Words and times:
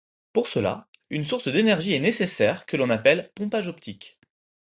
Pour 0.33 0.47
cela, 0.47 0.87
une 1.11 1.23
source 1.23 1.47
d'énergie 1.47 1.93
est 1.93 1.99
nécessaire 1.99 2.65
que 2.65 2.75
l'on 2.75 2.89
appelle 2.89 3.31
pompage 3.35 3.67
optique. 3.67 4.19